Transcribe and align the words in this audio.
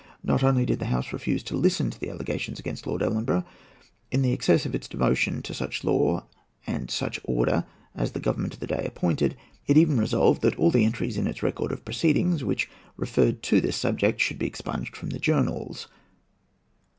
Not 0.23 0.43
only 0.43 0.65
did 0.65 0.79
the 0.79 0.87
House 0.87 1.13
refuse 1.13 1.43
to 1.43 1.55
listen 1.55 1.91
to 1.91 1.99
the 1.99 2.09
allegations 2.09 2.57
against 2.59 2.87
Lord 2.87 3.03
Ellenborough; 3.03 3.45
in 4.09 4.23
the 4.23 4.33
excess 4.33 4.65
of 4.65 4.73
its 4.73 4.87
devotion 4.87 5.43
to 5.43 5.53
such 5.53 5.83
law 5.83 6.25
and 6.65 6.89
such 6.89 7.19
order 7.23 7.65
as 7.93 8.11
the 8.13 8.19
Government 8.19 8.55
of 8.55 8.61
the 8.61 8.65
day 8.65 8.83
appointed, 8.83 9.37
it 9.67 9.77
even 9.77 9.99
resolved 9.99 10.41
that 10.41 10.57
all 10.57 10.71
the 10.71 10.85
entries 10.85 11.17
in 11.17 11.27
its 11.27 11.43
record 11.43 11.71
of 11.71 11.85
proceedings 11.85 12.43
which 12.43 12.67
referred 12.97 13.43
to 13.43 13.61
this 13.61 13.77
subject 13.77 14.19
should 14.19 14.39
be 14.39 14.47
expunged 14.47 14.95
from 14.97 15.11
the 15.11 15.19
journals. 15.19 15.87